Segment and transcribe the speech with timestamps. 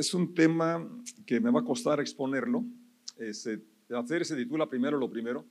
[0.00, 0.88] es un tema
[1.26, 2.64] que me va a costar exponerlo.
[3.18, 5.44] Ese, la se titula Primero lo Primero.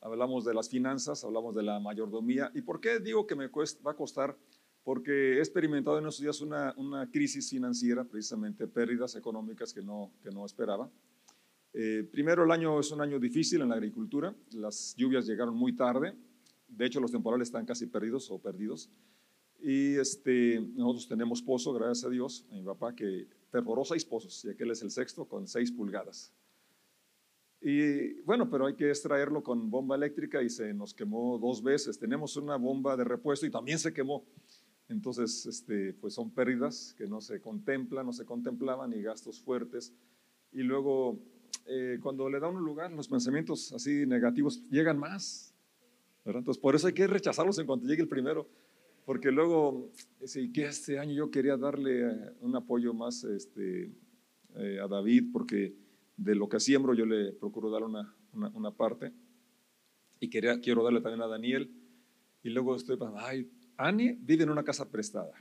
[0.00, 2.50] Hablamos de las finanzas, hablamos de la mayordomía.
[2.52, 4.36] ¿Y por qué digo que me va a costar?
[4.82, 10.10] Porque he experimentado en estos días una, una crisis financiera, precisamente pérdidas económicas que no,
[10.20, 10.90] que no esperaba.
[11.72, 14.34] Eh, primero, el año es un año difícil en la agricultura.
[14.50, 16.12] Las lluvias llegaron muy tarde.
[16.66, 18.90] De hecho, los temporales están casi perdidos o perdidos.
[19.60, 24.44] Y este, nosotros tenemos pozo, gracias a Dios, a mi papá, que perforó seis pozos
[24.46, 26.32] y aquel es el sexto con seis pulgadas.
[27.60, 31.96] Y bueno, pero hay que extraerlo con bomba eléctrica y se nos quemó dos veces.
[31.96, 34.24] Tenemos una bomba de repuesto y también se quemó.
[34.88, 39.92] Entonces, este, pues son pérdidas que no se contemplan, no se contemplaban y gastos fuertes.
[40.50, 41.20] Y luego,
[41.66, 45.54] eh, cuando le da un lugar, los pensamientos así negativos llegan más.
[46.24, 48.48] Entonces, por eso hay que rechazarlos en cuanto llegue el primero
[49.04, 49.90] porque luego,
[50.52, 53.92] que este año yo quería darle eh, un apoyo más este,
[54.54, 55.74] eh, a David, porque
[56.16, 59.12] de lo que siembro yo le procuro dar una, una, parte,
[60.20, 61.70] y quería, quiero darle también a Daniel,
[62.42, 65.32] y luego estoy pensando, ay, Annie vive en una casa prestada,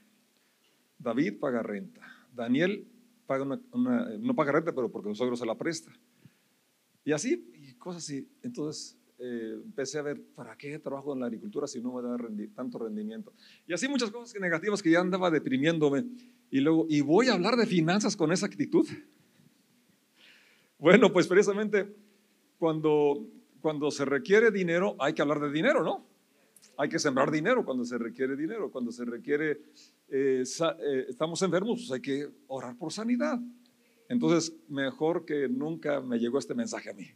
[0.97, 2.01] David paga renta,
[2.33, 2.87] Daniel
[3.27, 3.61] paga una,
[4.19, 5.91] no paga renta, pero porque suegro se la presta,
[7.03, 11.27] y así, y cosas así, entonces eh, empecé a ver, ¿para qué trabajo en la
[11.27, 12.17] agricultura si no me da
[12.55, 13.33] tanto rendimiento?
[13.67, 16.05] Y así muchas cosas negativas que ya andaba deprimiéndome.
[16.49, 18.87] Y luego, ¿y voy a hablar de finanzas con esa actitud?
[20.79, 21.95] Bueno, pues precisamente
[22.57, 23.27] cuando,
[23.61, 26.07] cuando se requiere dinero, hay que hablar de dinero, ¿no?
[26.77, 29.61] Hay que sembrar dinero cuando se requiere dinero, cuando se requiere,
[30.09, 33.39] eh, eh, estamos enfermos, pues hay que orar por sanidad.
[34.09, 37.07] Entonces, mejor que nunca me llegó este mensaje a mí.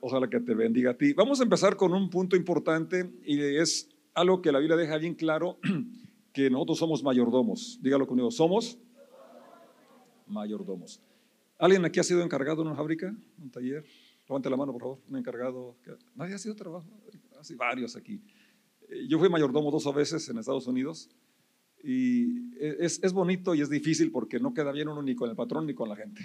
[0.00, 1.12] Ojalá que te bendiga a ti.
[1.12, 5.14] Vamos a empezar con un punto importante y es algo que la Biblia deja bien
[5.14, 5.58] claro,
[6.32, 7.78] que nosotros somos mayordomos.
[7.82, 8.78] Dígalo conmigo, somos
[10.26, 11.00] mayordomos.
[11.58, 13.84] ¿Alguien aquí ha sido encargado en una fábrica, un taller?
[14.28, 14.98] Levante la mano, por favor.
[15.08, 15.76] Un encargado.
[16.14, 16.88] Nadie ha sido trabajo.
[17.38, 18.22] Hace varios aquí.
[18.88, 21.10] Eh, yo fui mayordomo dos veces en Estados Unidos
[21.84, 25.36] y es, es bonito y es difícil porque no queda bien uno ni con el
[25.36, 26.22] patrón ni con la gente.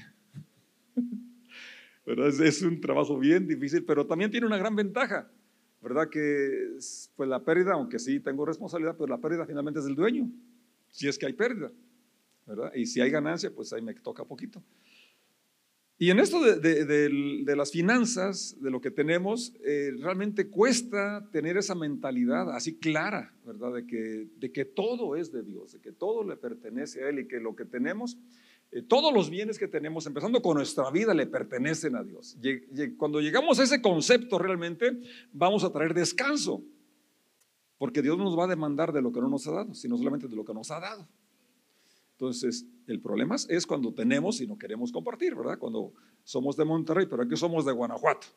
[2.08, 5.30] Es, un trabajo bien difícil, pero también tiene una gran ventaja,
[5.82, 6.10] ¿verdad?
[6.10, 6.78] Que
[7.18, 10.32] pues la pérdida, aunque sí tengo responsabilidad, pero la pérdida finalmente es del dueño,
[10.90, 11.70] si es que hay pérdida,
[12.46, 12.72] ¿verdad?
[12.74, 14.64] Y si hay ganancia, pues ahí me toca poquito.
[16.00, 21.76] Y en esto de, las finanzas, de lo que tenemos, eh, realmente cuesta tener esa
[21.76, 23.74] mentalidad así clara, ¿verdad?
[23.74, 27.20] De que, de que todo es de Dios, de que todo le pertenece a Él
[27.20, 28.18] y que lo que tenemos
[28.72, 32.38] eh, todos los bienes que tenemos, empezando con nuestra vida, le pertenecen a Dios.
[32.98, 35.00] Cuando llegamos a ese concepto realmente,
[35.32, 36.64] vamos a traer descanso,
[37.78, 40.28] porque Dios nos va a demandar de lo que no nos ha dado, sino solamente
[40.28, 41.08] de lo que nos ha dado.
[42.14, 45.60] Entonces, el problema es cuando tenemos y no queremos compartir, ¿verdad?
[45.60, 48.28] Cuando somos de Monterrey, pero aquí somos de Guanajuato.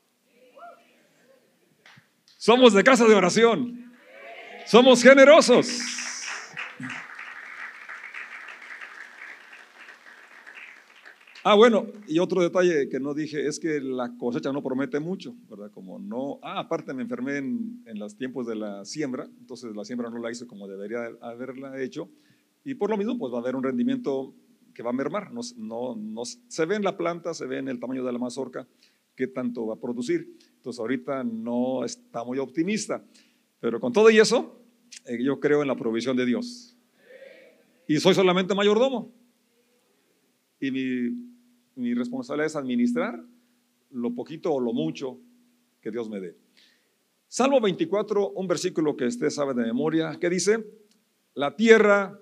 [2.37, 3.93] Somos de casa de oración.
[4.67, 6.00] Somos generosos.
[11.43, 15.35] Ah, bueno, y otro detalle que no dije es que la cosecha no promete mucho,
[15.49, 15.71] ¿verdad?
[15.73, 19.85] Como no, ah, aparte me enfermé en, en los tiempos de la siembra, entonces la
[19.87, 22.11] siembra no la hice como debería haberla hecho,
[22.63, 24.35] y por lo mismo pues va a haber un rendimiento
[24.75, 27.81] que va a mermar, no, no, se ve en la planta, se ve en el
[27.81, 28.67] tamaño de la mazorca,
[29.17, 30.37] qué tanto va a producir.
[30.57, 33.03] Entonces ahorita no está muy optimista,
[33.61, 34.61] pero con todo y eso,
[35.07, 36.77] eh, yo creo en la provisión de Dios.
[37.89, 39.13] Y soy solamente mayordomo.
[40.61, 41.30] Y mi
[41.81, 43.21] mi responsabilidad es administrar
[43.91, 45.19] lo poquito o lo mucho
[45.81, 46.37] que Dios me dé.
[47.27, 50.65] Salmo 24, un versículo que usted sabe de memoria, que dice,
[51.35, 52.19] la tierra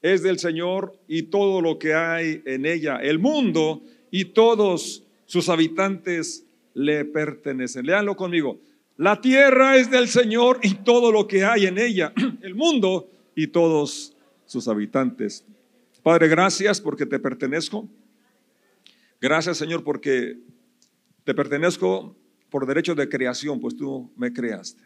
[0.00, 5.48] es del Señor y todo lo que hay en ella, el mundo y todos sus
[5.48, 7.86] habitantes le pertenecen.
[7.86, 8.60] Leanlo conmigo.
[8.96, 12.12] La tierra es del Señor y todo lo que hay en ella,
[12.42, 14.14] el mundo y todos
[14.46, 15.44] sus habitantes.
[16.02, 17.88] Padre, gracias porque te pertenezco.
[19.22, 20.42] Gracias Señor porque
[21.22, 22.16] te pertenezco
[22.50, 24.82] por derecho de creación, pues tú me creaste.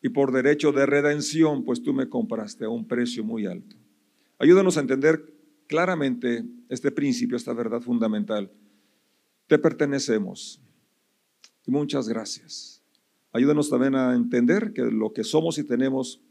[0.00, 3.76] Y por derecho de redención, pues tú me compraste a un precio muy alto.
[4.38, 5.32] Ayúdanos a entender
[5.68, 8.50] claramente este principio, esta verdad fundamental.
[9.46, 10.58] Te pertenecemos.
[11.66, 12.82] Y muchas gracias.
[13.32, 16.22] Ayúdanos también a entender que lo que somos y tenemos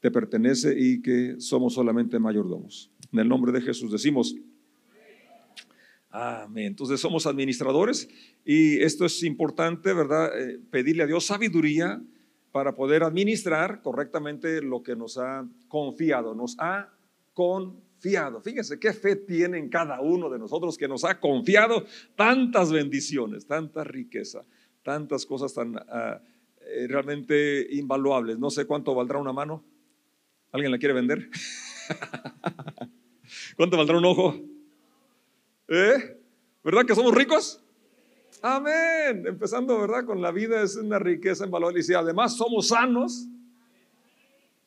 [0.00, 2.90] te pertenece y que somos solamente mayordomos.
[3.12, 4.34] En el nombre de Jesús decimos,
[6.10, 6.66] Amén.
[6.66, 8.08] Entonces somos administradores
[8.44, 10.36] y esto es importante, ¿verdad?
[10.38, 12.02] Eh, pedirle a Dios sabiduría
[12.50, 16.92] para poder administrar correctamente lo que nos ha confiado, nos ha
[17.32, 18.40] confiado.
[18.40, 21.84] Fíjense qué fe tiene en cada uno de nosotros que nos ha confiado
[22.16, 24.44] tantas bendiciones, tanta riqueza,
[24.82, 26.20] tantas cosas tan ah,
[26.62, 28.36] eh, realmente invaluables.
[28.36, 29.64] No sé cuánto valdrá una mano.
[30.50, 31.30] ¿Alguien la quiere vender?
[33.56, 34.59] ¿Cuánto valdrá un ojo?
[35.70, 36.20] ¿Eh?
[36.64, 37.62] ¿Verdad que somos ricos?
[38.42, 39.24] Amén.
[39.24, 40.04] Empezando, ¿verdad?
[40.04, 41.78] Con la vida es una riqueza en valor.
[41.78, 43.28] Y si además somos sanos,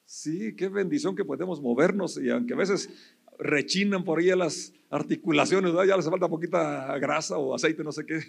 [0.06, 2.18] sí, qué bendición que podemos movernos.
[2.18, 2.90] Y aunque a veces
[3.38, 8.22] rechinan por ahí las articulaciones, ya les falta poquita grasa o aceite, no sé qué.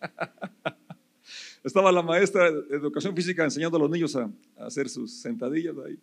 [1.62, 5.76] Estaba la maestra de educación física enseñando a los niños a, a hacer sus sentadillas
[5.86, 5.98] ahí.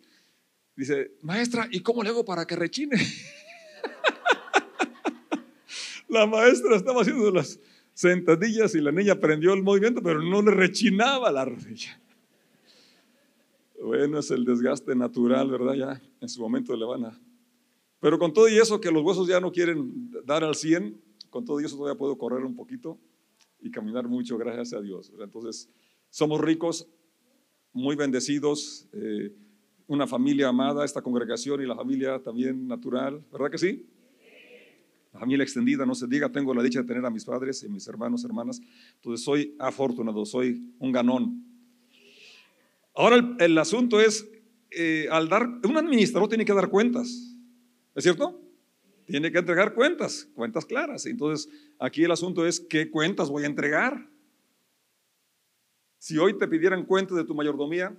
[0.76, 2.96] Dice, maestra, ¿y cómo le hago para que rechine?
[6.10, 7.58] la maestra estaba haciendo las
[7.94, 12.00] sentadillas y la niña aprendió el movimiento, pero no le rechinaba la rodilla.
[13.82, 15.74] Bueno, es el desgaste natural, ¿verdad?
[15.74, 17.20] Ya en su momento le van a...
[18.00, 21.44] Pero con todo y eso que los huesos ya no quieren dar al 100, con
[21.44, 22.98] todo y eso todavía puedo correr un poquito
[23.60, 25.12] y caminar mucho, gracias a Dios.
[25.18, 25.68] Entonces,
[26.10, 26.88] somos ricos,
[27.72, 29.32] muy bendecidos, eh,
[29.86, 33.86] una familia amada, esta congregación y la familia también natural, ¿verdad que sí?
[35.12, 37.68] La familia extendida, no se diga, tengo la dicha de tener a mis padres y
[37.68, 38.60] mis hermanos, hermanas.
[38.94, 41.44] Entonces soy afortunado, soy un ganón.
[42.94, 44.28] Ahora el, asunto es,
[44.70, 47.36] eh, al dar, un administrador tiene que dar cuentas,
[47.94, 48.40] ¿es cierto?
[49.06, 51.06] Tiene que entregar cuentas, cuentas claras.
[51.06, 54.08] Entonces aquí el asunto es, ¿qué cuentas voy a entregar?
[55.98, 57.96] Si hoy te pidieran cuentas de tu mayordomía,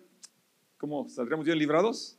[0.78, 2.18] ¿cómo saldríamos bien librados?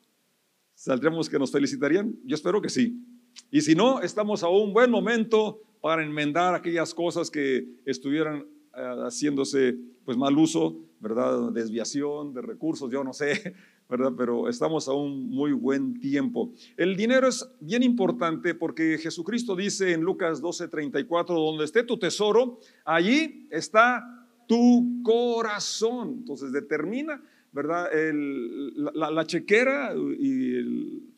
[0.74, 2.14] ¿Saldríamos que nos felicitarían?
[2.24, 3.11] Yo espero que sí.
[3.50, 8.94] Y si no, estamos a un buen momento para enmendar aquellas cosas que estuvieran eh,
[9.04, 11.52] haciéndose pues mal uso, ¿verdad?
[11.52, 13.54] Desviación de recursos, yo no sé,
[13.90, 14.12] ¿verdad?
[14.16, 16.52] Pero estamos a un muy buen tiempo.
[16.76, 22.60] El dinero es bien importante porque Jesucristo dice en Lucas 12:34, donde esté tu tesoro,
[22.84, 24.02] allí está
[24.48, 26.16] tu corazón.
[26.20, 27.90] Entonces determina, ¿verdad?
[27.92, 31.11] la, la, chequera y el,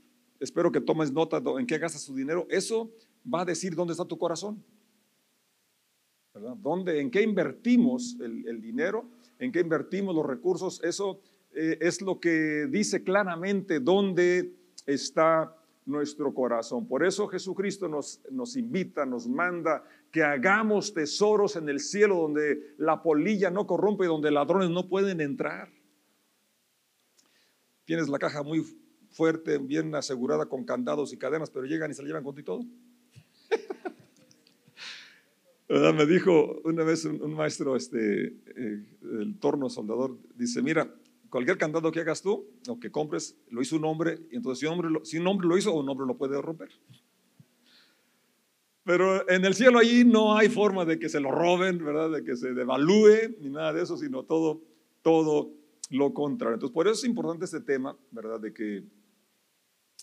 [0.45, 2.93] espero que tomes nota en qué gastas tu dinero, eso
[3.33, 4.63] va a decir dónde está tu corazón.
[6.35, 6.57] ¿Verdad?
[6.57, 9.09] ¿Dónde, ¿En qué invertimos el, dinero?
[9.39, 10.83] ¿En qué invertimos los recursos?
[10.83, 11.21] Eso
[11.53, 14.53] eh, es lo que dice claramente dónde
[14.87, 15.57] está
[15.87, 16.87] nuestro corazón.
[16.87, 22.75] Por eso Jesucristo nos, nos invita, nos manda que hagamos tesoros en el cielo donde
[22.79, 25.71] la polilla no corrompe y donde ladrones no pueden entrar.
[27.85, 28.65] Tienes la caja muy
[29.15, 32.43] fuerte, bien asegurada con candados y cadenas, pero llegan y se la llevan con y
[32.43, 32.65] todo.
[35.69, 40.93] Me dijo una vez un, maestro, este, eh, el torno soldador, dice, mira,
[41.31, 44.67] cualquier candado que hagas tú o que compres, lo hizo un hombre, y entonces si
[44.67, 46.71] un hombre, lo, si un hombre lo hizo, un hombre lo puede romper.
[48.85, 52.11] Pero en el cielo allí no hay forma de que se lo roben, ¿verdad?
[52.11, 54.61] De que se devalúe, ni nada de eso, sino todo,
[55.01, 55.53] todo
[55.91, 56.55] lo contrario.
[56.55, 58.41] Entonces, por eso es importante este tema, ¿verdad?
[58.41, 58.85] De que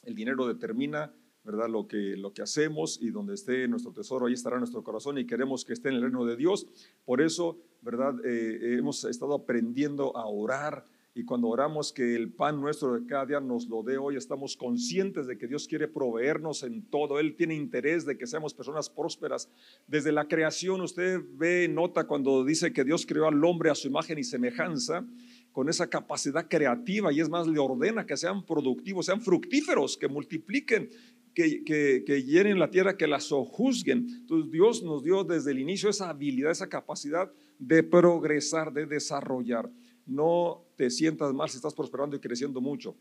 [0.03, 1.13] el dinero determina,
[1.43, 1.69] ¿verdad?
[1.69, 5.25] Lo que, lo que hacemos y donde esté nuestro tesoro, ahí estará nuestro corazón y
[5.25, 6.67] queremos que esté en el reino de Dios.
[7.05, 8.15] Por eso, ¿verdad?
[8.25, 13.25] Eh, hemos estado aprendiendo a orar y cuando oramos que el pan nuestro de cada
[13.25, 17.19] día nos lo dé hoy, estamos conscientes de que Dios quiere proveernos en todo.
[17.19, 19.49] Él tiene interés de que seamos personas prósperas.
[19.87, 23.89] Desde la creación, usted ve, nota cuando dice que Dios creó al hombre a su
[23.89, 25.05] imagen y semejanza
[25.51, 30.07] con esa capacidad creativa y es más, le ordena que sean productivos, sean fructíferos, que
[30.07, 30.89] multipliquen,
[31.33, 34.07] que, llenen la tierra, que la sojuzguen.
[34.21, 39.69] Entonces Dios nos dio desde el inicio esa habilidad, esa capacidad de progresar, de desarrollar.
[40.05, 42.95] No te sientas mal si estás prosperando y creciendo mucho.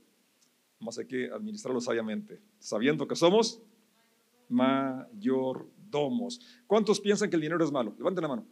[0.81, 3.63] Más hay que administrarlo sabiamente, sabiendo que somos
[4.49, 6.41] mayordomos.
[6.67, 7.95] ¿Cuántos piensan que el dinero es malo?
[7.97, 8.47] Levanten la mano.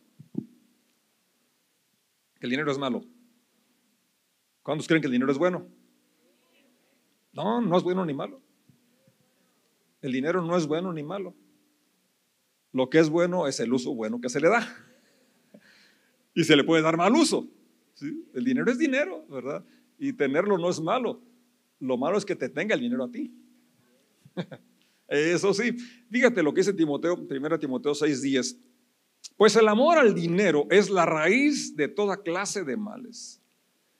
[2.38, 3.02] Que el dinero es malo.
[4.68, 5.66] ¿Cuántos creen que el dinero es bueno?
[7.32, 8.42] No, no es bueno ni malo.
[10.02, 11.34] El dinero no es bueno ni malo.
[12.74, 14.68] Lo que es bueno es el uso bueno que se le da.
[16.34, 17.48] Y se le puede dar mal uso.
[18.34, 19.64] El dinero es dinero, ¿verdad?
[19.98, 21.22] Y tenerlo no es malo.
[21.80, 23.32] Lo malo es que te tenga el dinero a ti.
[25.08, 25.78] Eso sí,
[26.10, 28.58] fíjate lo que dice Timoteo, 1 Timoteo 6:10.
[29.34, 33.37] Pues el amor al dinero es la raíz de toda clase de males.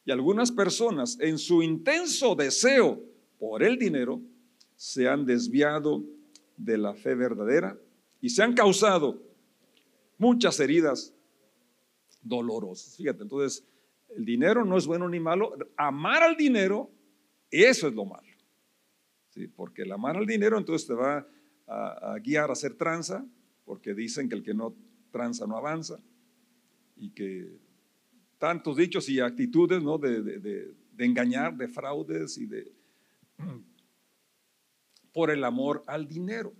[0.08, 2.98] Y algunas personas en su intenso deseo
[3.38, 4.22] por el dinero
[4.74, 6.02] se han desviado
[6.56, 7.78] de la fe verdadera
[8.18, 9.22] y se han causado
[10.16, 11.12] muchas heridas
[12.22, 12.96] dolorosas.
[12.96, 13.68] Fíjate, entonces
[14.16, 15.54] el dinero no es bueno ni malo.
[15.76, 16.90] Amar al dinero,
[17.50, 18.32] eso es lo malo.
[19.28, 19.46] ¿Sí?
[19.46, 21.28] Porque el amar al dinero entonces te va
[21.66, 23.26] a, guiar a hacer tranza,
[23.66, 24.74] porque dicen que el que no
[25.12, 25.98] tranza no avanza,
[26.96, 27.67] y que
[28.38, 29.99] tantos dichos y actitudes ¿no?
[29.99, 30.23] de,
[30.99, 32.73] de engañar, de fraudes y de
[35.12, 36.52] por el amor al dinero.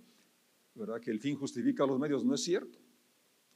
[0.75, 1.01] ¿Verdad?
[1.01, 2.79] Que el fin justifica los medios, no es cierto.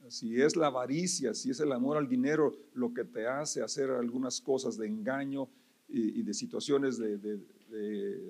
[0.10, 3.90] Si es la avaricia, si es el amor al dinero lo que te hace hacer
[3.92, 5.50] algunas cosas de engaño
[5.88, 7.40] y, de situaciones de,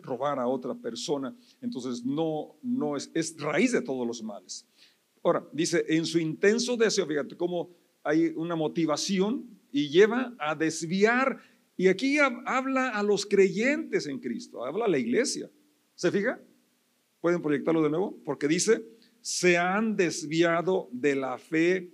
[0.03, 4.65] robar a otra persona, entonces no, no es, es raíz de todos los males.
[5.23, 7.71] Ahora, dice, en su intenso deseo, fíjate cómo
[8.03, 11.41] hay una motivación y lleva a desviar,
[11.75, 15.49] y aquí habla a los creyentes en Cristo, habla a la iglesia.
[15.95, 16.39] ¿Se fija?
[17.19, 18.17] ¿Pueden proyectarlo de nuevo?
[18.23, 18.85] Porque dice,
[19.19, 21.91] se han desviado de la fe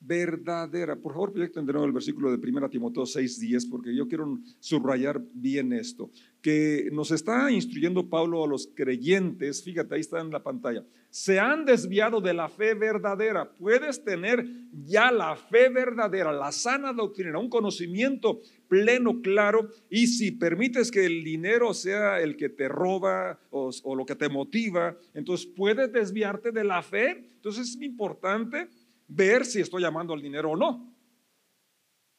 [0.00, 0.96] verdadera.
[0.96, 4.38] Por favor, proyecten de nuevo el versículo de 1 Timoteo 6, 10, porque yo quiero
[4.60, 10.30] subrayar bien esto, que nos está instruyendo Pablo a los creyentes, fíjate, ahí está en
[10.30, 13.50] la pantalla, se han desviado de la fe verdadera.
[13.50, 14.46] Puedes tener
[14.84, 21.06] ya la fe verdadera, la sana doctrina, un conocimiento pleno, claro, y si permites que
[21.06, 25.90] el dinero sea el que te roba o, o lo que te motiva, entonces puedes
[25.92, 27.30] desviarte de la fe.
[27.38, 28.68] Entonces es importante
[29.08, 30.94] ver si estoy llamando al dinero o no.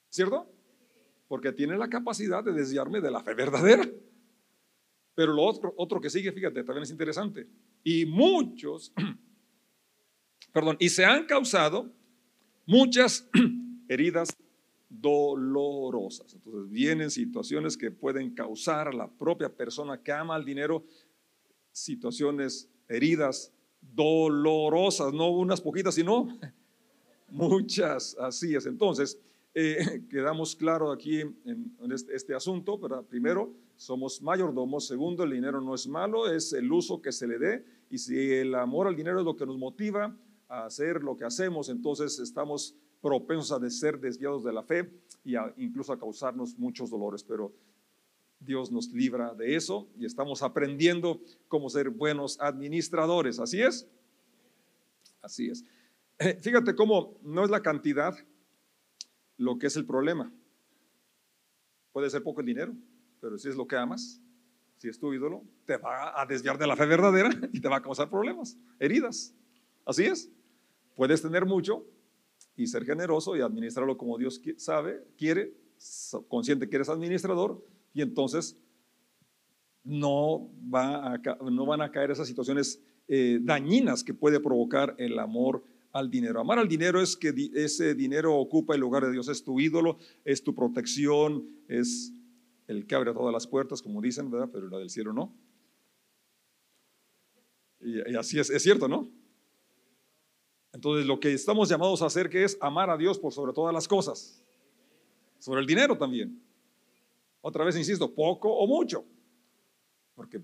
[0.10, 0.52] ¿Cierto?
[1.28, 3.88] Porque tiene la capacidad de desviarme de la fe verdadera.
[5.16, 7.48] Pero lo otro, otro que sigue, fíjate, también es interesante.
[7.84, 8.92] Y muchos,
[10.52, 11.94] perdón, y se han causado
[12.66, 13.30] muchas
[13.88, 14.36] heridas
[14.90, 16.34] dolorosas.
[16.34, 20.84] Entonces vienen situaciones que pueden causar a la propia persona que ama el dinero
[21.72, 26.28] situaciones, heridas dolorosas, no unas poquitas, sino
[27.32, 28.66] muchas es.
[28.66, 29.20] Entonces,
[29.54, 35.62] eh, quedamos claro aquí en, este, este, asunto, pero primero, somos mayordomos, segundo, el dinero
[35.62, 38.96] no es malo, es el uso que se le dé, y si el amor al
[38.96, 40.16] dinero es lo que nos motiva
[40.48, 44.92] a hacer lo que hacemos, entonces estamos propensos a de ser desviados de la fe
[45.24, 47.54] y incluso a causarnos muchos dolores, pero
[48.40, 53.88] Dios nos libra de eso y estamos aprendiendo cómo ser buenos administradores, ¿así es?
[55.22, 55.64] Así es.
[56.20, 58.14] Eh, fíjate cómo no es la cantidad
[59.38, 60.32] lo que es el problema.
[61.94, 62.76] Puede ser poco el dinero,
[63.22, 64.22] pero si es lo que amas,
[64.78, 67.78] si es tu ídolo, te va a desviar de la fe verdadera y te va
[67.78, 69.34] a causar problemas, heridas.
[69.86, 70.30] Así es.
[70.94, 71.86] Puedes tener mucho
[72.58, 75.54] y ser generoso y administrarlo como Dios sabe, quiere,
[76.28, 78.58] consciente que eres administrador, y entonces
[79.86, 81.18] no, va
[81.50, 86.40] no van a caer esas situaciones eh, dañinas que puede provocar el amor al dinero.
[86.40, 89.98] Amar al dinero es que ese dinero ocupa el lugar de Dios, es tu ídolo,
[90.24, 92.14] es tu protección, es
[92.68, 94.50] el que abre todas las puertas, como dicen, ¿verdad?
[94.52, 95.34] Pero la del cielo no.
[97.82, 99.10] Y, así es, es cierto, ¿no?
[100.72, 103.74] Entonces lo que estamos llamados a hacer que es amar a Dios por sobre todas
[103.74, 104.44] las cosas,
[105.40, 106.40] sobre el dinero también.
[107.42, 109.06] Otra vez insisto, poco o mucho,
[110.14, 110.44] porque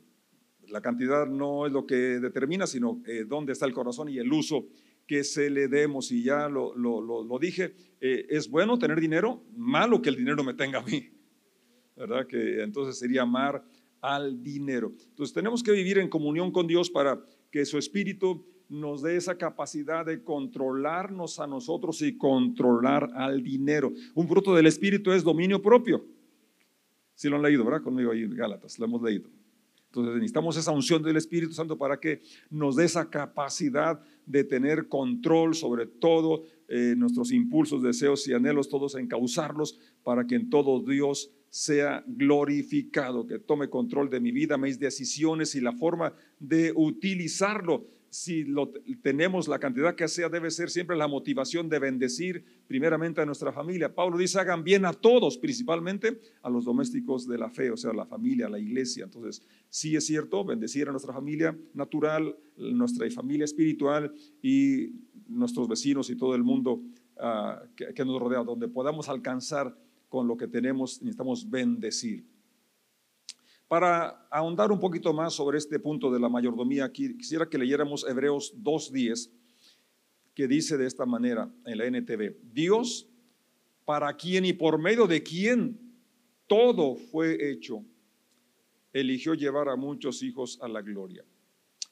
[0.68, 4.32] la cantidad no es lo que determina, sino eh, dónde está el corazón y el
[4.32, 4.66] uso
[5.08, 6.12] que se le demos.
[6.12, 10.54] Y ya lo, lo, dije, eh, es bueno tener dinero, malo que el dinero me
[10.54, 11.10] tenga a mí.
[11.96, 12.28] ¿Verdad?
[12.28, 13.64] Que entonces sería amar
[14.02, 14.94] al dinero.
[15.10, 19.38] Entonces tenemos que vivir en comunión con Dios para que su espíritu nos dé esa
[19.38, 23.94] capacidad de controlarnos a nosotros y controlar al dinero.
[24.14, 26.06] Un fruto del espíritu es dominio propio.
[27.14, 27.82] Si lo han leído, ¿verdad?
[27.82, 29.30] Conmigo ahí en Gálatas, lo hemos leído.
[29.96, 34.90] Entonces necesitamos esa unción del Espíritu Santo para que nos dé esa capacidad de tener
[34.90, 40.82] control sobre todo eh, nuestros impulsos, deseos y anhelos, todos encauzarlos para que en todo
[40.82, 46.74] Dios sea glorificado, que tome control de mi vida, mis decisiones y la forma de
[46.76, 52.46] utilizarlo si lo tenemos la cantidad que sea, debe ser siempre la motivación de bendecir
[52.66, 53.94] primeramente a nuestra familia.
[53.94, 57.92] Pablo dice, hagan bien a todos, principalmente a los domésticos de la fe, o sea,
[57.92, 59.04] la familia, la iglesia.
[59.04, 64.94] Entonces, sí es cierto, bendecir a nuestra familia natural, nuestra familia espiritual y
[65.28, 66.82] nuestros vecinos y todo el mundo
[67.20, 72.24] ah, que nos rodea, donde podamos alcanzar con lo que tenemos, necesitamos bendecir.
[73.76, 78.56] Para ahondar un poquito más sobre este punto de la mayordomía, quisiera que leyéramos Hebreos
[78.64, 79.30] 2.10,
[80.34, 83.10] que dice de esta manera en la NTV, Dios,
[83.84, 85.78] para quien y por medio de quien
[86.48, 87.84] todo fue hecho,
[88.94, 91.26] eligió llevar a muchos hijos a la gloria.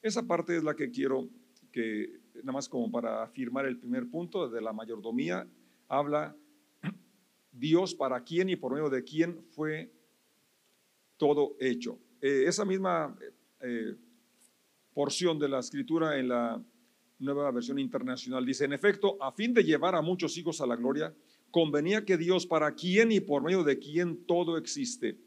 [0.01, 1.27] Esa parte es la que quiero
[1.69, 5.45] que, nada más como para afirmar el primer punto de la mayordomía,
[5.89, 6.33] habla
[7.51, 9.91] Dios para quien y por medio de quien fue
[11.23, 11.97] todo hecho.
[12.19, 13.17] Eh, esa misma
[13.61, 13.95] eh,
[14.93, 16.61] porción de la escritura en la
[17.17, 18.45] nueva versión internacional.
[18.45, 21.15] Dice, en efecto, a fin de llevar a muchos hijos a la gloria,
[21.49, 25.17] convenía que Dios, para quien y por medio de quien todo existe,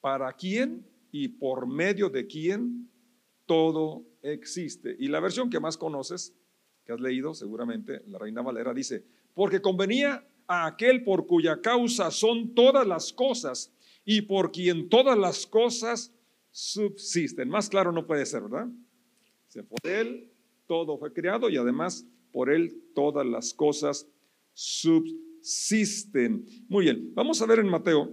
[0.00, 2.90] para quien y por medio de quien
[3.46, 4.96] todo existe.
[4.98, 6.34] Y la versión que más conoces,
[6.84, 9.04] que has leído seguramente, la Reina Valera dice,
[9.34, 13.72] porque convenía a aquel por cuya causa son todas las cosas
[14.04, 16.12] y por quien todas las cosas
[16.50, 17.48] subsisten.
[17.48, 18.68] Más claro no puede ser, ¿verdad?
[19.68, 20.30] Por él
[20.66, 24.06] todo fue creado y además por él todas las cosas
[24.52, 26.44] subsisten.
[26.68, 28.12] Muy bien, vamos a ver en Mateo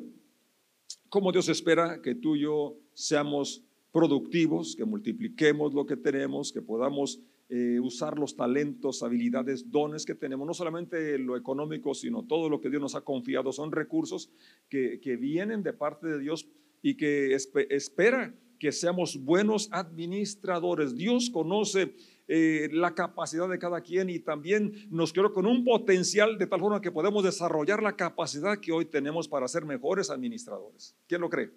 [1.09, 6.61] cómo Dios espera que tú y yo seamos productivos, que multipliquemos lo que tenemos, que
[6.61, 12.49] podamos eh, usar los talentos, habilidades, dones que tenemos, no solamente lo económico, sino todo
[12.49, 14.31] lo que Dios nos ha confiado, son recursos
[14.69, 16.49] que, que vienen de parte de Dios
[16.81, 20.95] y que espera que seamos buenos administradores.
[20.95, 21.95] Dios conoce
[22.27, 26.59] eh, la capacidad de cada quien y también nos creó con un potencial de tal
[26.59, 30.95] forma que podemos desarrollar la capacidad que hoy tenemos para ser mejores administradores.
[31.07, 31.51] ¿Quién lo cree?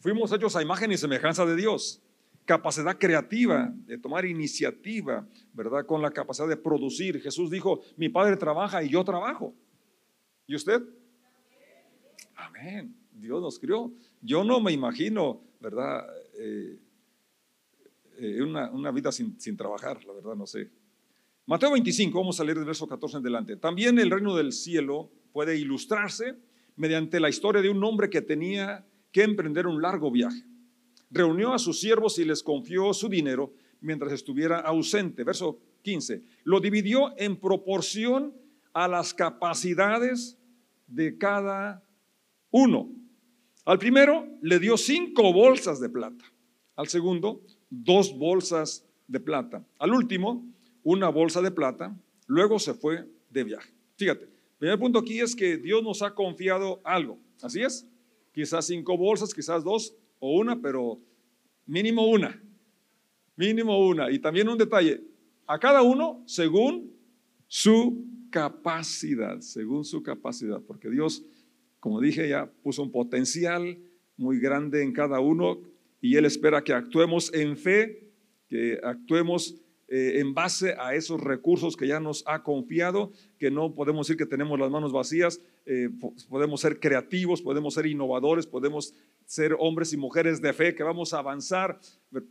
[0.00, 2.02] Fuimos hechos a imagen y semejanza de Dios.
[2.46, 5.84] Capacidad creativa, de tomar iniciativa, ¿verdad?
[5.84, 7.20] Con la capacidad de producir.
[7.20, 9.54] Jesús dijo, mi Padre trabaja y yo trabajo.
[10.46, 10.80] ¿Y usted?
[12.36, 12.96] Amén.
[13.12, 13.92] Dios nos crió.
[14.22, 16.06] Yo no me imagino, ¿verdad?
[16.38, 16.78] Eh,
[18.18, 20.70] eh, una, vida sin, sin, trabajar, la verdad, no sé.
[21.46, 23.56] Mateo 25, vamos a leer el verso 14 en adelante.
[23.56, 26.34] También el reino del cielo puede ilustrarse
[26.76, 30.44] mediante la historia de un hombre que tenía que emprender un largo viaje.
[31.10, 35.24] Reunió a sus siervos y les confió su dinero mientras estuviera ausente.
[35.24, 36.22] Verso 15.
[36.44, 38.34] Lo dividió en proporción
[38.72, 40.38] a las capacidades
[40.86, 41.82] de cada
[42.50, 42.90] uno.
[43.64, 46.24] Al primero le dio cinco bolsas de plata.
[46.76, 49.64] Al segundo, dos bolsas de plata.
[49.78, 50.44] Al último,
[50.82, 51.96] una bolsa de plata.
[52.26, 53.72] Luego se fue de viaje.
[53.96, 57.18] Fíjate, el primer punto aquí es que Dios nos ha confiado algo.
[57.42, 57.86] Así es.
[58.32, 61.00] Quizás cinco bolsas, quizás dos o una, pero
[61.66, 62.42] mínimo una.
[63.36, 64.10] Mínimo una.
[64.10, 65.02] Y también un detalle.
[65.46, 66.92] A cada uno según
[67.46, 70.60] su capacidad, según su capacidad.
[70.60, 71.24] Porque Dios,
[71.80, 73.78] como dije ya, puso un potencial
[74.16, 75.60] muy grande en cada uno
[76.00, 78.10] y Él espera que actuemos en fe,
[78.48, 79.56] que actuemos
[79.88, 84.16] eh, en base a esos recursos que ya nos ha confiado, que no podemos decir
[84.16, 85.90] que tenemos las manos vacías, eh,
[86.28, 91.12] podemos ser creativos, podemos ser innovadores, podemos ser hombres y mujeres de fe, que vamos
[91.12, 91.80] a avanzar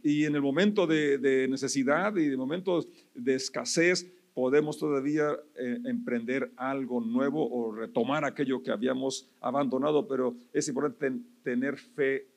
[0.02, 6.52] y en el momento de, necesidad y de momentos de escasez podemos todavía eh, emprender
[6.56, 12.28] algo nuevo o retomar aquello que habíamos abandonado, pero es importante tener fe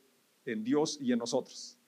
[0.44, 1.78] en Dios y en nosotros.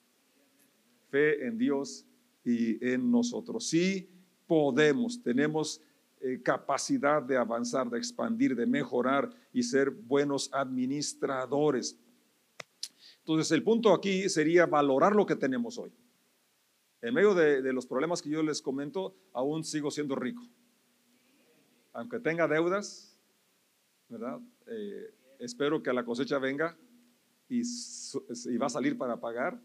[1.10, 2.06] Fe en Dios
[2.44, 3.66] y en nosotros.
[3.66, 4.08] Sí
[4.46, 5.80] podemos, tenemos
[6.20, 11.98] eh, capacidad de avanzar, de expandir, de mejorar y ser buenos administradores.
[13.20, 15.92] Entonces el punto aquí sería valorar lo que tenemos hoy.
[17.00, 20.42] En medio de, los problemas que yo les comento, aún sigo siendo rico.
[21.94, 23.18] Aunque tenga deudas,
[24.08, 24.38] ¿verdad?
[24.66, 26.76] Eh, espero que la cosecha venga
[27.48, 27.62] y,
[28.58, 29.58] va a salir para pagar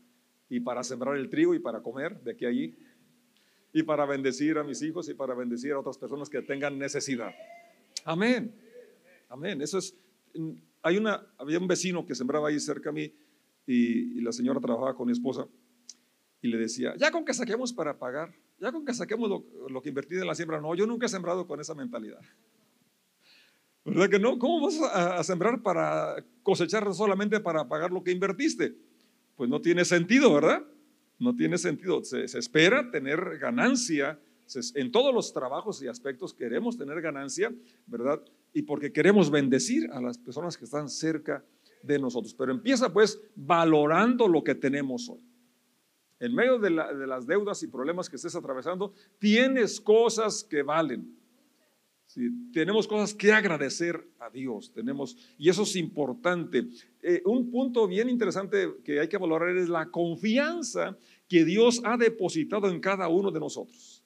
[0.47, 2.77] y para sembrar el trigo y para comer de aquí a allí
[3.75, 7.35] y para bendecir a mis hijos y para bendecir a otras personas que tengan necesidad.
[8.05, 8.55] Amén.
[9.27, 9.61] Amén.
[9.61, 9.93] Eso es.
[10.81, 13.13] Hay una, había un vecino que sembraba ahí cerca a mí
[13.67, 15.45] y, la señora trabajaba con mi esposa
[16.41, 19.81] y le decía, ya con que saquemos para pagar, ya con que saquemos lo, lo
[19.81, 20.61] que invertí en la siembra.
[20.61, 22.21] No, yo nunca he sembrado con esa mentalidad.
[23.83, 24.39] ¿Verdad que no?
[24.39, 28.77] ¿Cómo vas a, sembrar para cosechar solamente para pagar lo que invertiste?
[29.35, 30.63] Pues no tiene sentido, ¿verdad?
[31.19, 32.03] No tiene sentido.
[32.03, 34.19] Se, espera tener ganancia.
[34.75, 37.53] en todos los trabajos y aspectos queremos tener ganancia,
[37.87, 38.21] ¿verdad?
[38.53, 41.43] Y porque queremos bendecir a las personas que están cerca
[41.81, 42.33] de nosotros.
[42.33, 45.21] Pero empieza pues valorando lo que tenemos hoy.
[46.19, 51.15] En medio de, de las deudas y problemas que estés atravesando, tienes cosas que valen
[52.53, 56.65] tenemos cosas que agradecer a Dios, tenemos, y eso es importante.
[57.01, 60.97] Eh, un punto bien interesante que hay que valorar es la confianza
[61.27, 64.03] que Dios ha depositado en cada uno de nosotros.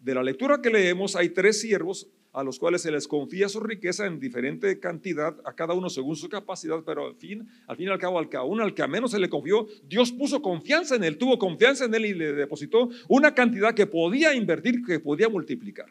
[0.00, 3.60] De la lectura que leemos, hay tres siervos a los cuales se les confía su
[3.60, 7.88] riqueza en diferente cantidad, a cada uno según su capacidad, pero al fin, al fin
[7.88, 10.12] y al cabo, al que a uno al que a menos se le confió, Dios
[10.12, 14.34] puso confianza en él, tuvo confianza en él y le depositó una cantidad que podía
[14.34, 15.88] invertir, que podía multiplicar.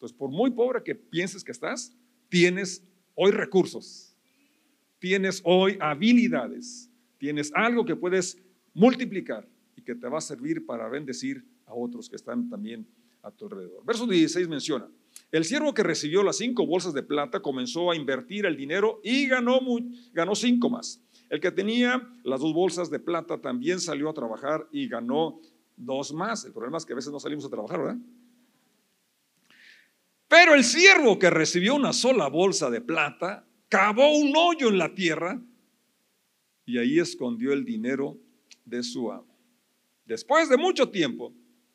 [0.00, 1.94] Entonces, por muy pobre que pienses que estás,
[2.30, 2.82] tienes
[3.14, 4.16] hoy recursos,
[4.98, 8.38] tienes hoy habilidades, tienes algo que puedes
[8.72, 12.86] multiplicar y que te va a servir para bendecir a otros que están también
[13.22, 13.84] a tu alrededor.
[13.84, 14.88] Verso 16 menciona,
[15.32, 19.26] el siervo que recibió las cinco bolsas de plata comenzó a invertir el dinero y
[19.26, 19.60] ganó,
[20.14, 21.02] ganó cinco más.
[21.28, 25.42] El que tenía las dos bolsas de plata también salió a trabajar y ganó
[25.76, 26.46] dos más.
[26.46, 27.98] El problema es que a veces no salimos a trabajar, ¿verdad?
[30.30, 34.94] Pero el siervo que recibió una sola bolsa de plata cavó un hoyo en la
[34.94, 35.42] tierra
[36.64, 38.16] y ahí escondió el dinero
[38.64, 39.36] de su amo.
[40.06, 41.34] Después de mucho tiempo,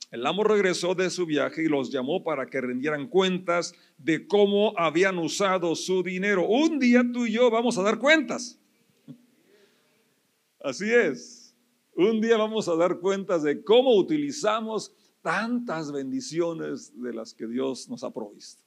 [0.10, 4.74] el amo regresó de su viaje y los llamó para que rindieran cuentas de cómo
[4.78, 6.48] habían usado su dinero.
[6.48, 8.58] Un día tú y yo vamos a dar cuentas.
[10.64, 11.54] Así es.
[11.94, 17.90] Un día vamos a dar cuentas de cómo utilizamos tantas bendiciones de las que Dios
[17.90, 18.64] nos ha provisto.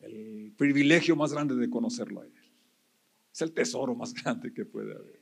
[0.00, 2.32] El privilegio más grande de conocerlo a Él.
[3.30, 5.20] Es el tesoro más grande que puede haber.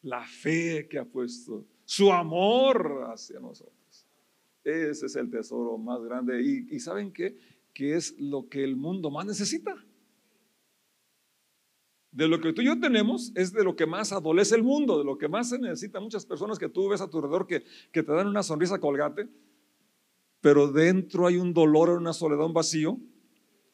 [0.00, 4.06] La fe que ha puesto su amor hacia nosotros.
[4.64, 6.42] Ese es el tesoro más grande.
[6.42, 7.36] ¿Y, saben qué?
[7.74, 9.85] Que es lo que el mundo más necesita.
[12.12, 14.98] De lo que tú y yo tenemos es de lo que más adolece el mundo,
[14.98, 16.00] de lo que más se necesita.
[16.00, 19.28] Muchas personas que tú ves a tu alrededor que, que te dan una sonrisa colgate,
[20.40, 22.98] pero dentro hay un dolor, una soledad, un vacío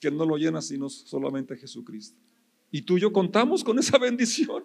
[0.00, 2.18] que no lo llena sino solamente Jesucristo.
[2.72, 4.64] Y tú y yo contamos con esa bendición.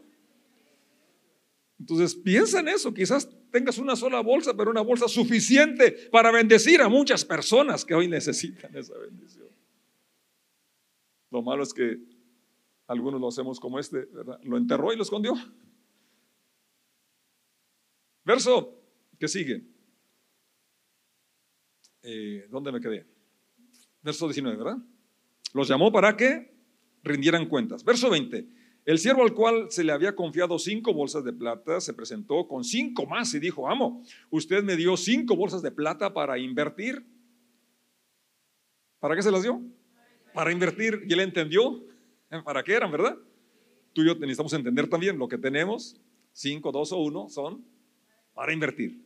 [1.79, 6.81] Entonces piensa en eso, quizás tengas una sola bolsa, pero una bolsa suficiente para bendecir
[6.81, 9.47] a muchas personas que hoy necesitan esa bendición.
[11.29, 11.99] Lo malo es que
[12.87, 14.39] algunos lo hacemos como este, ¿verdad?
[14.43, 15.33] Lo enterró y lo escondió.
[18.23, 18.81] Verso
[19.19, 19.63] que sigue.
[22.01, 23.05] Eh, ¿Dónde me quedé?
[24.01, 24.77] Verso 19, ¿verdad?
[25.53, 26.53] Los llamó para que
[27.03, 27.83] rindieran cuentas.
[27.83, 28.47] Verso 20.
[28.85, 32.63] El siervo al cual se le había confiado cinco bolsas de plata se presentó con
[32.63, 37.05] cinco más y dijo, amo, usted me dio cinco bolsas de plata para invertir.
[38.99, 39.61] ¿Para qué se las dio?
[40.33, 41.03] Para invertir.
[41.05, 41.83] Y él entendió
[42.43, 43.17] para qué eran, ¿verdad?
[43.93, 45.99] Tú y yo necesitamos entender también lo que tenemos,
[46.33, 47.65] cinco, dos o uno, son
[48.33, 49.01] para invertir.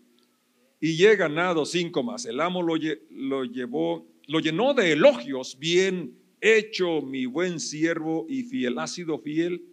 [0.80, 2.26] Y he ganado cinco más.
[2.26, 2.76] El amo lo,
[3.12, 8.80] lo llevó, lo llenó de elogios, bien hecho mi buen siervo y fiel.
[8.80, 9.64] Ha sido fiel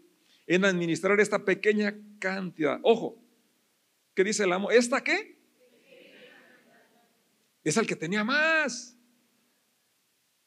[0.47, 2.79] en administrar esta pequeña cantidad.
[2.83, 3.19] Ojo,
[4.15, 4.71] ¿qué dice el amo?
[4.71, 5.39] ¿Esta qué?
[7.65, 8.98] Es el que tenía más.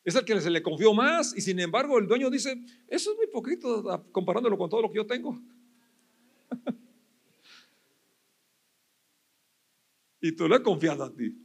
[0.04, 1.36] Es el que se le confió más.
[1.38, 4.98] Y sin embargo, el dueño dice: Eso es muy poquito comparándolo con todo lo que
[4.98, 5.40] yo tengo.
[10.22, 11.38] y tú le has confiado a ti.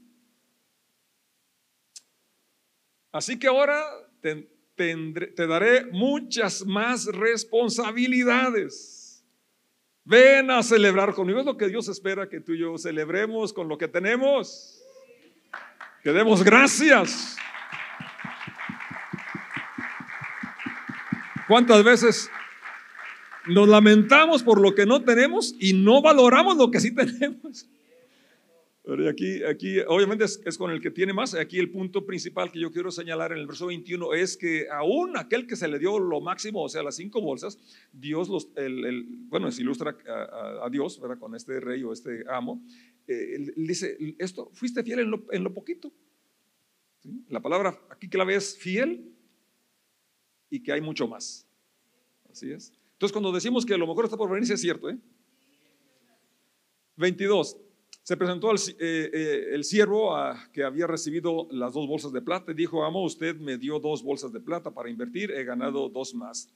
[3.13, 3.85] Así que ahora
[4.21, 9.25] te, te daré muchas más responsabilidades.
[10.05, 11.41] Ven a celebrar conmigo.
[11.41, 14.81] Es lo que Dios espera que tú y yo celebremos con lo que tenemos.
[16.03, 17.37] Que demos gracias.
[21.49, 22.29] ¿Cuántas veces
[23.47, 27.69] nos lamentamos por lo que no tenemos y no valoramos lo que sí tenemos?
[28.83, 31.35] Pero aquí, aquí obviamente es, con el que tiene más.
[31.35, 35.17] Aquí el punto principal que yo quiero señalar en el verso 21 es que aún
[35.17, 37.59] aquel que se le dio lo máximo, o sea, las cinco bolsas,
[37.93, 38.29] Dios
[39.29, 39.97] bueno, se ilustra
[40.63, 41.19] a, Dios, ¿verdad?
[41.19, 42.63] Con este rey o este amo.
[43.09, 45.01] Eh, él, dice, esto, fuiste fiel
[45.33, 45.93] en lo poquito.
[47.29, 49.16] La palabra aquí clave es fiel
[50.51, 51.47] y que hay mucho más.
[52.31, 52.73] Así es.
[52.93, 54.89] Entonces, cuando decimos que a lo mejor está por venir, es cierto.
[54.89, 54.99] ¿eh?
[56.97, 57.59] 22
[58.07, 60.17] se presentó eh, eh, el siervo
[60.53, 64.05] que había recibido las dos bolsas de plata y dijo, amo, usted me dio dos
[64.05, 66.49] bolsas de plata para invertir, he ganado dos más.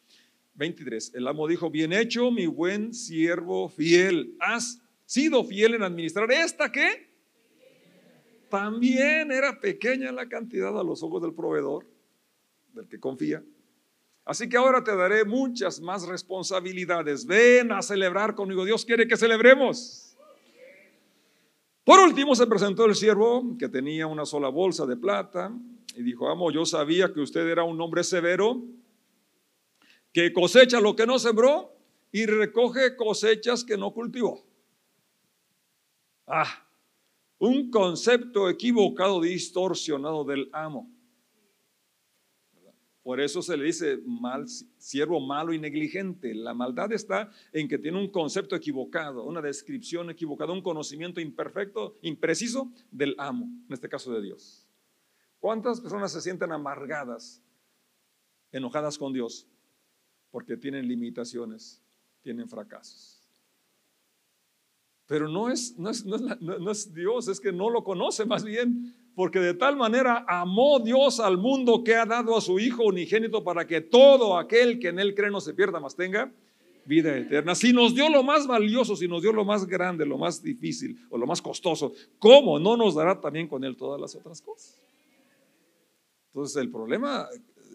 [0.55, 1.13] 23.
[1.15, 6.71] El amo dijo, bien hecho, mi buen siervo fiel, has sido fiel en administrar esta
[6.71, 7.11] que
[8.49, 11.85] también era pequeña la cantidad a los ojos del proveedor,
[12.75, 13.43] del que confía.
[14.25, 17.27] Así que ahora te daré muchas más responsabilidades.
[17.27, 18.65] Ven a celebrar conmigo.
[18.65, 20.17] Dios quiere que celebremos.
[21.85, 25.53] Por último se presentó el siervo que tenía una sola bolsa de plata
[25.97, 28.63] y dijo, amo, yo sabía que usted era un hombre severo,
[30.13, 31.75] que cosecha lo que no sembró
[32.13, 34.45] y recoge cosechas que no cultivó.
[36.27, 36.67] Ah,
[37.39, 40.89] un concepto equivocado, distorsionado del amo.
[43.03, 46.35] Por eso se le dice mal, siervo malo y negligente.
[46.35, 51.99] La maldad está en que tiene un concepto equivocado, una descripción equivocada, un conocimiento imperfecto,
[52.03, 54.67] impreciso del amo, en este caso de Dios.
[55.39, 57.43] ¿Cuántas personas se sienten amargadas,
[58.53, 59.49] enojadas con Dios?
[60.31, 61.83] Porque tienen limitaciones,
[62.21, 63.27] tienen fracasos.
[65.07, 68.95] Pero no es, no es, no es Dios, es que no lo conoce más bien
[69.21, 73.45] porque de tal manera amó Dios al mundo que ha dado a su Hijo unigénito
[73.45, 76.33] para que todo aquel que en él cree no se pierda, más tenga
[76.87, 77.55] vida eterna.
[77.55, 80.99] Si nos dio lo más valioso, si nos dio lo más grande, lo más difícil
[81.11, 84.81] o lo más costoso, ¿cómo no nos dará también con él todas las otras cosas?
[86.29, 87.29] Entonces el problema,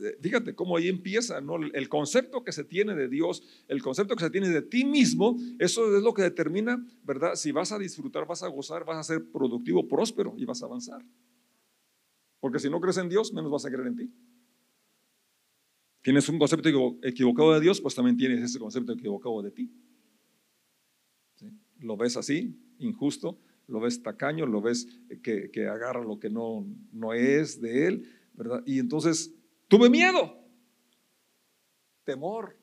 [0.04, 1.58] eh, fíjate cómo ahí empieza, ¿no?
[1.58, 5.38] El concepto que se tiene de Dios, el concepto que se tiene de ti mismo,
[5.60, 7.36] eso es lo que determina, ¿verdad?
[7.36, 10.66] Si vas a disfrutar, vas a gozar, vas a ser productivo, próspero y vas a
[10.66, 11.06] avanzar.
[12.46, 14.14] Porque si no crees en Dios, menos vas a creer en ti.
[16.04, 16.70] Tienes un concepto
[17.02, 19.74] equivocado de Dios, pues también tienes ese concepto equivocado de ti.
[21.80, 24.88] Lo ves así, injusto, lo ves tacaño, lo ves
[25.24, 28.62] que, agarra lo que no, no es de él, ¿verdad?
[28.68, 29.34] Y entonces
[29.68, 30.38] tuve miedo,
[32.04, 32.60] temor.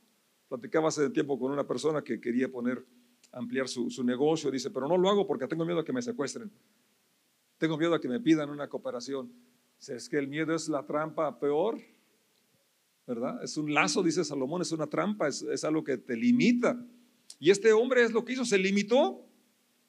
[0.47, 2.87] Platicaba hace tiempo con una persona que quería poner,
[3.33, 6.03] ampliar su, su negocio, dice, pero no lo hago porque tengo miedo a que me
[6.03, 6.53] secuestren,
[7.59, 9.33] tengo miedo a que me pidan una cooperación,
[9.89, 11.81] es que el miedo es la trampa peor,
[13.07, 13.43] ¿verdad?
[13.43, 16.81] Es un lazo, dice Salomón, es una trampa, es, algo que te limita.
[17.41, 19.27] Y este hombre es lo que hizo, se limitó.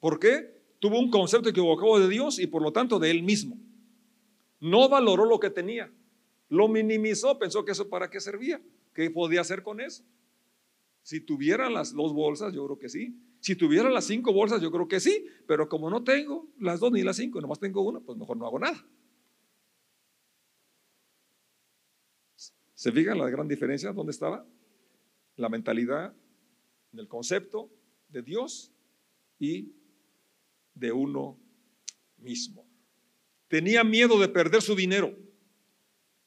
[0.00, 0.62] ¿Por qué?
[0.80, 3.56] Tuvo un concepto equivocado de Dios y por lo tanto de él mismo.
[4.60, 5.92] No valoró lo que tenía,
[6.48, 8.60] lo minimizó, pensó que eso para qué servía,
[8.92, 10.02] qué podía hacer con eso.
[11.02, 13.14] Si tuviera las dos bolsas, yo creo que sí.
[13.40, 15.26] Si tuviera las cinco bolsas, yo creo que sí.
[15.46, 18.46] Pero como no tengo las dos ni las cinco, nomás tengo una, pues mejor no
[18.46, 18.86] hago nada.
[22.84, 23.94] ¿Se fijan la gran diferencia?
[23.94, 24.46] ¿Dónde estaba?
[25.36, 26.14] La mentalidad
[26.92, 27.70] del concepto
[28.10, 28.74] de Dios
[29.38, 29.72] y
[30.74, 31.40] de uno
[32.18, 32.68] mismo.
[33.48, 35.16] Tenía miedo de perder su dinero.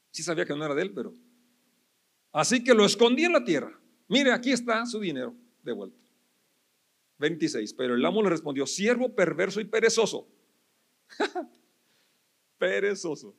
[0.10, 1.14] Sí sabía que no era de él, pero...
[2.32, 3.80] Así que lo escondí en la tierra.
[4.08, 6.00] Mire, aquí está su dinero de vuelta.
[7.20, 7.72] 26.
[7.76, 10.28] Pero el amo le respondió, siervo perverso y perezoso.
[12.58, 13.36] perezoso.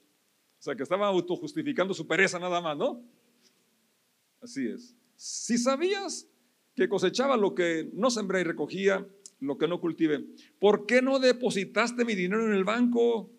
[0.59, 3.03] O sea, que estaba autojustificando su pereza nada más, ¿no?
[4.41, 4.97] Así es.
[5.15, 6.29] Si sabías
[6.75, 9.07] que cosechaba lo que no sembré y recogía
[9.41, 10.25] lo que no cultive,
[10.59, 13.31] ¿por qué no depositaste mi dinero en el banco?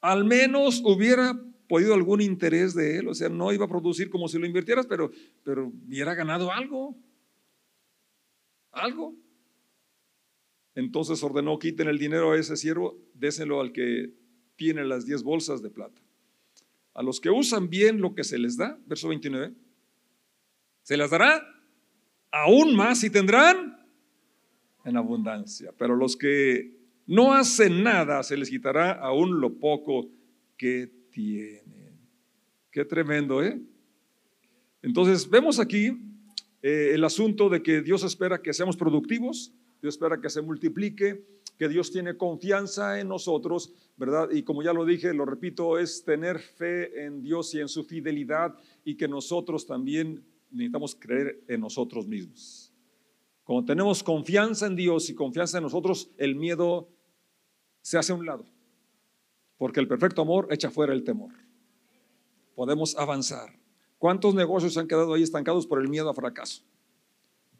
[0.00, 4.28] Al menos hubiera podido algún interés de él, o sea, no iba a producir como
[4.28, 5.10] si lo invirtieras, pero,
[5.42, 6.96] pero hubiera ganado algo.
[8.72, 9.14] Algo.
[10.74, 14.12] Entonces ordenó, quiten el dinero a ese siervo, déselo al que
[14.56, 16.00] tiene las diez bolsas de plata.
[16.94, 19.52] A los que usan bien lo que se les da, verso 29,
[20.82, 21.42] se les dará
[22.30, 23.84] aún más y tendrán
[24.84, 25.72] en abundancia.
[25.76, 26.76] Pero los que
[27.06, 30.08] no hacen nada, se les quitará aún lo poco
[30.56, 31.98] que tienen.
[32.70, 33.60] Qué tremendo, ¿eh?
[34.82, 35.98] Entonces, vemos aquí
[36.62, 41.24] eh, el asunto de que Dios espera que seamos productivos, Dios espera que se multiplique,
[41.58, 44.30] que Dios tiene confianza en nosotros, ¿verdad?
[44.30, 47.84] Y como ya lo dije, lo repito, es tener fe en Dios y en su
[47.84, 52.72] fidelidad y que nosotros también necesitamos creer en nosotros mismos.
[53.44, 56.88] Cuando tenemos confianza en Dios y confianza en nosotros, el miedo
[57.82, 58.46] se hace a un lado,
[59.58, 61.32] porque el perfecto amor echa fuera el temor.
[62.54, 63.50] Podemos avanzar.
[63.98, 66.62] ¿Cuántos negocios han quedado ahí estancados por el miedo a fracaso?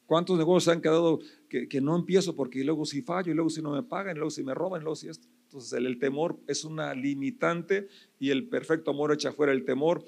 [0.06, 3.70] ¿Cuántos negocios han quedado que, no empiezo porque luego si fallo, y luego si no
[3.70, 5.26] me pagan, y luego si me roban, y luego si esto?
[5.44, 7.88] Entonces el, temor es una limitante
[8.18, 10.04] y el perfecto amor echa fuera el temor.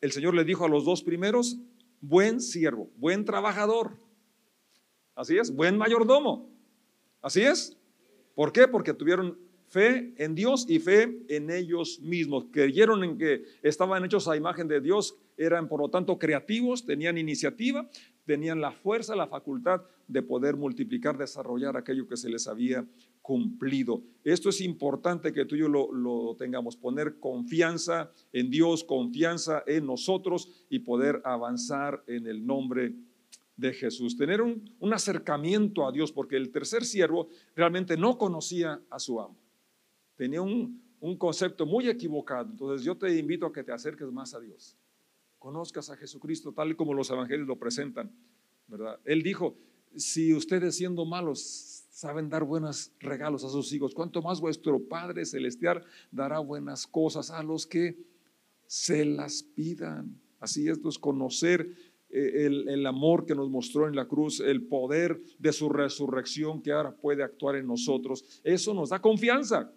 [0.00, 1.58] El Señor le dijo a los dos primeros,
[2.00, 3.96] buen siervo, buen trabajador.
[5.14, 6.50] Así es, buen mayordomo.
[7.22, 7.76] Así es.
[8.34, 8.68] ¿Por qué?
[8.68, 12.46] Porque tuvieron fe en Dios y fe en ellos mismos.
[12.50, 17.18] Creyeron en que estaban hechos a imagen de Dios, eran por lo tanto creativos, tenían
[17.18, 17.88] iniciativa,
[18.24, 22.86] tenían la fuerza, la facultad de poder multiplicar, desarrollar aquello que se les había
[23.22, 24.02] cumplido.
[24.24, 29.86] Esto es importante que tú y yo lo, tengamos, poner confianza en Dios, confianza en
[29.86, 32.94] nosotros y poder avanzar en el nombre
[33.56, 34.16] de Jesús.
[34.16, 39.20] Tener un, un acercamiento a Dios, porque el tercer siervo realmente no conocía a su
[39.20, 39.36] amo.
[40.16, 42.50] Tenía un, un concepto muy equivocado.
[42.50, 44.76] Entonces yo te invito a que te acerques más a Dios
[45.46, 48.10] conozcas a Jesucristo tal como los evangelios lo presentan,
[48.66, 48.98] ¿verdad?
[49.04, 49.56] Él dijo,
[49.94, 55.24] si ustedes siendo malos saben dar buenos regalos a sus hijos, ¿cuánto más vuestro Padre
[55.24, 57.96] Celestial dará buenas cosas a los que
[58.66, 60.20] se las pidan?
[60.40, 61.74] Así es, pues conocer
[62.10, 66.60] eh, el, el, amor que nos mostró en la cruz, el poder de su resurrección
[66.60, 69.72] que ahora puede actuar en nosotros, eso nos da confianza,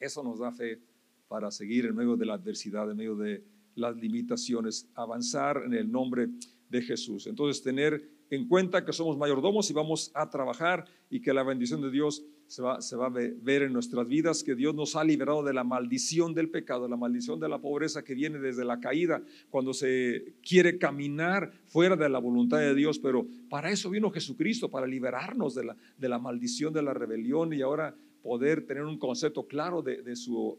[0.00, 0.80] eso nos da fe
[1.28, 3.42] para seguir en medio de la adversidad, en medio de
[3.74, 6.28] las limitaciones, avanzar en el nombre
[6.68, 7.26] de Jesús.
[7.26, 11.80] Entonces, tener en cuenta que somos mayordomos y vamos a trabajar y que la bendición
[11.82, 15.54] de Dios se va, a ver en nuestras vidas, que Dios nos ha liberado de
[15.54, 19.72] la maldición del pecado, la maldición de la pobreza que viene desde la caída, cuando
[19.72, 24.86] se quiere caminar fuera de la voluntad de Dios, pero para eso vino Jesucristo, para
[24.86, 30.16] liberarnos de la maldición de la rebelión y ahora poder tener un concepto claro de,
[30.16, 30.58] su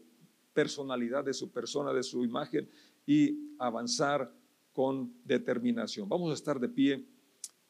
[0.52, 2.70] personalidad, de su persona, de su imagen
[3.04, 4.32] y avanzar
[4.72, 6.08] con determinación.
[6.08, 7.04] Vamos a estar de pie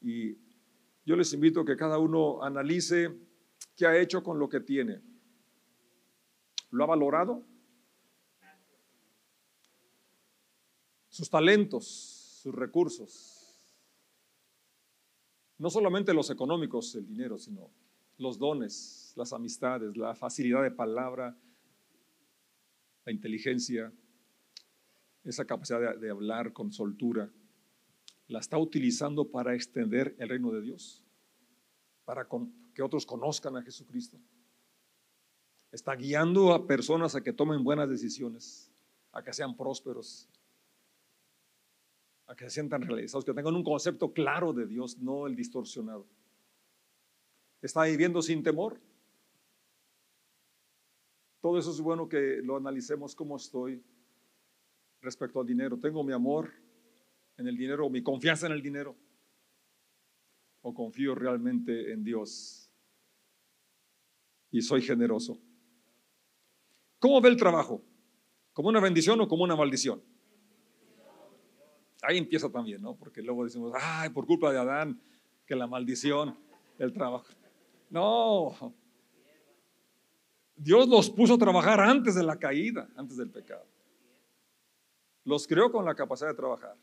[0.02, 0.36] y
[1.06, 3.10] yo les invito a que cada uno analice
[3.74, 5.00] qué ha hecho con lo que tiene.
[6.70, 7.42] ¿Lo ha valorado?
[11.08, 11.86] Sus talentos,
[12.42, 13.32] sus recursos.
[15.56, 17.70] No solamente los económicos, el dinero, sino
[18.18, 21.36] los dones, las amistades, la facilidad de palabra,
[23.04, 23.92] la inteligencia,
[25.24, 27.32] esa capacidad de, hablar con soltura,
[28.28, 31.02] la está utilizando para extender el reino de Dios,
[32.04, 32.28] para
[32.74, 34.18] que otros conozcan a Jesucristo.
[35.72, 38.70] Está guiando a personas a que tomen buenas decisiones,
[39.12, 40.28] a que sean prósperos,
[42.26, 46.06] a que se sientan realizados, que tengan un concepto claro de Dios, no el distorsionado.
[47.62, 48.80] Está viviendo sin temor.
[51.46, 53.80] Todo eso es bueno que lo analicemos cómo estoy
[55.00, 55.78] respecto al dinero.
[55.78, 56.50] Tengo mi amor
[57.36, 58.96] en el dinero, mi confianza en el dinero,
[60.62, 62.68] o confío realmente en Dios
[64.50, 65.38] y soy generoso.
[66.98, 67.80] ¿Cómo ve el trabajo?
[68.52, 70.02] ¿Como una bendición o como una maldición?
[72.02, 72.96] Ahí empieza también, ¿no?
[72.96, 75.00] Porque luego decimos, ay, por culpa de Adán,
[75.46, 76.36] que la maldición
[76.76, 77.28] del trabajo.
[77.88, 78.74] No.
[80.56, 83.66] Dios los puso a trabajar antes de la caída, antes del pecado.
[85.24, 86.76] Los creó con la capacidad de trabajar.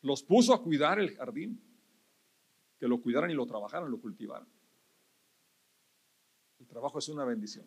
[0.00, 1.60] Los puso a cuidar el jardín.
[2.78, 4.46] Que lo cuidaran y lo trabajaran, lo cultivaran.
[6.60, 7.66] El trabajo es una bendición.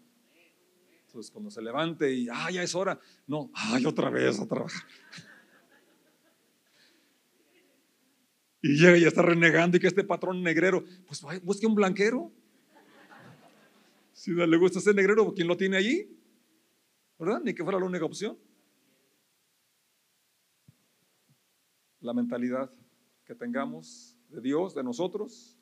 [1.06, 4.84] Entonces, cuando se levante y, ah, ya es hora, no, ay, otra vez a trabajar.
[8.62, 12.32] Y llega y está renegando y que este patrón negrero, pues busque un blanquero.
[14.22, 16.08] Si le gusta ese negrero, ¿quién lo tiene allí?
[17.18, 17.42] ¿Verdad?
[17.44, 18.38] Ni que fuera la única opción.
[22.02, 22.72] la mentalidad
[23.26, 25.58] que tengamos de Dios, de nosotros,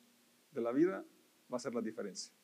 [0.50, 1.04] de la vida,
[1.50, 2.34] va a ser la diferencia.